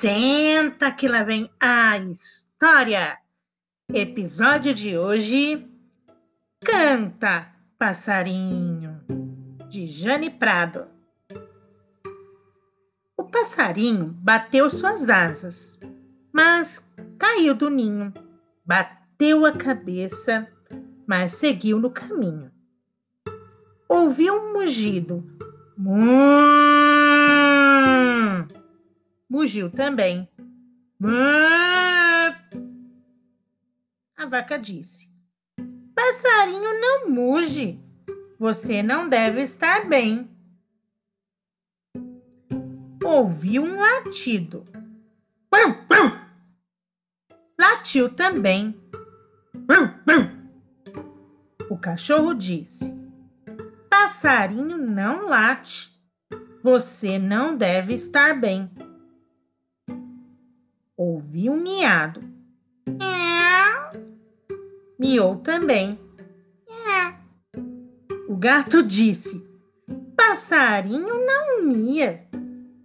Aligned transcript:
Senta 0.00 0.92
que 0.92 1.08
lá 1.08 1.24
vem 1.24 1.50
a 1.58 1.98
história. 1.98 3.18
Episódio 3.92 4.72
de 4.72 4.96
hoje: 4.96 5.68
Canta, 6.64 7.48
passarinho, 7.76 9.00
de 9.68 9.88
Jane 9.88 10.30
Prado. 10.30 10.86
O 13.16 13.24
passarinho 13.24 14.16
bateu 14.22 14.70
suas 14.70 15.10
asas, 15.10 15.80
mas 16.32 16.88
caiu 17.18 17.56
do 17.56 17.68
ninho, 17.68 18.14
bateu 18.64 19.44
a 19.44 19.50
cabeça, 19.50 20.46
mas 21.08 21.32
seguiu 21.32 21.80
no 21.80 21.90
caminho. 21.90 22.52
Ouviu 23.88 24.36
um 24.36 24.52
mugido. 24.52 25.26
Mugiu 29.38 29.70
também. 29.70 30.28
A 34.16 34.26
vaca 34.26 34.58
disse: 34.58 35.08
Passarinho 35.94 36.80
não 36.80 37.08
muge. 37.08 37.80
Você 38.36 38.82
não 38.82 39.08
deve 39.08 39.42
estar 39.42 39.88
bem. 39.88 40.28
Ouviu 43.04 43.62
um 43.62 43.78
latido. 43.78 44.66
Latiu 47.56 48.12
também. 48.12 48.74
O 51.70 51.78
cachorro 51.78 52.34
disse: 52.34 52.92
Passarinho 53.88 54.76
não 54.76 55.28
late. 55.28 55.96
Você 56.60 57.20
não 57.20 57.56
deve 57.56 57.94
estar 57.94 58.34
bem. 58.34 58.68
Ouvi 60.98 61.48
um 61.48 61.56
miado. 61.56 62.20
Miou 64.98 65.36
também. 65.36 65.96
O 68.28 68.34
gato 68.34 68.82
disse: 68.82 69.48
Passarinho 70.16 71.24
não 71.24 71.62
mia. 71.62 72.26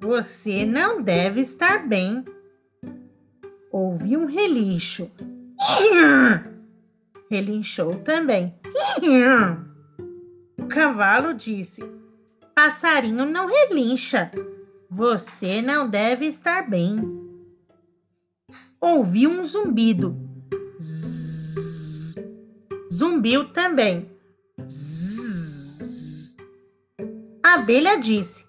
Você 0.00 0.66
não 0.66 1.00
deve 1.00 1.40
estar 1.40 1.86
bem. 1.86 2.24
Ouvi 3.70 4.16
um 4.16 4.26
relincho. 4.26 5.08
Relinchou 7.30 7.94
também. 8.00 8.52
O 10.58 10.66
cavalo 10.66 11.32
disse: 11.32 11.82
Passarinho 12.56 13.24
não 13.24 13.46
relincha. 13.46 14.32
Você 14.90 15.62
não 15.62 15.88
deve 15.88 16.26
estar 16.26 16.68
bem 16.68 17.19
ouvi 18.80 19.26
um 19.26 19.44
zumbido. 19.44 20.16
Zzz. 20.80 22.16
Zumbiu 22.92 23.52
também. 23.52 24.10
Zzz. 24.60 26.36
A 27.42 27.54
abelha 27.54 27.96
disse: 27.96 28.46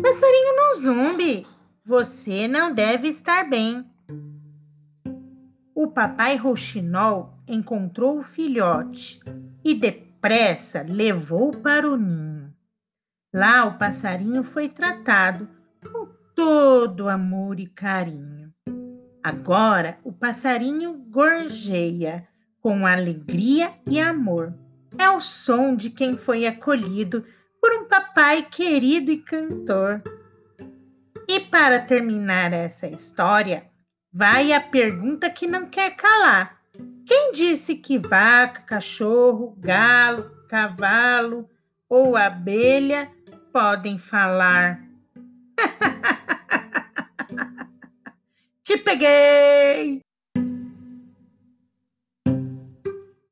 Passarinho 0.00 0.56
não 0.56 0.74
zumbi. 0.74 1.46
Você 1.84 2.46
não 2.46 2.74
deve 2.74 3.08
estar 3.08 3.48
bem. 3.48 3.84
O 5.74 5.88
papai 5.88 6.36
rouxinol 6.36 7.38
encontrou 7.46 8.18
o 8.18 8.22
filhote 8.22 9.20
e 9.64 9.74
depressa 9.74 10.82
levou 10.82 11.50
para 11.52 11.88
o 11.88 11.96
ninho. 11.96 12.52
Lá 13.32 13.64
o 13.64 13.78
passarinho 13.78 14.42
foi 14.42 14.68
tratado 14.68 15.48
com 15.82 16.08
todo 16.34 17.08
amor 17.08 17.60
e 17.60 17.66
carinho. 17.66 18.47
Agora 19.28 19.98
o 20.04 20.10
passarinho 20.10 20.94
gorjeia 20.94 22.26
com 22.62 22.86
alegria 22.86 23.74
e 23.86 24.00
amor. 24.00 24.54
É 24.96 25.10
o 25.10 25.20
som 25.20 25.76
de 25.76 25.90
quem 25.90 26.16
foi 26.16 26.46
acolhido 26.46 27.22
por 27.60 27.70
um 27.74 27.84
papai 27.84 28.46
querido 28.50 29.10
e 29.10 29.18
cantor. 29.18 30.02
E 31.28 31.40
para 31.40 31.78
terminar 31.78 32.54
essa 32.54 32.86
história, 32.86 33.66
vai 34.10 34.54
a 34.54 34.62
pergunta 34.62 35.28
que 35.28 35.46
não 35.46 35.68
quer 35.68 35.94
calar. 35.94 36.62
Quem 37.04 37.30
disse 37.32 37.74
que 37.74 37.98
vaca, 37.98 38.62
cachorro, 38.62 39.54
galo, 39.58 40.30
cavalo 40.48 41.46
ou 41.86 42.16
abelha 42.16 43.10
podem 43.52 43.98
falar? 43.98 44.87
Te 48.68 48.76
peguei! 48.76 50.07